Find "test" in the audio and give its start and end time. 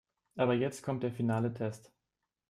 1.53-1.91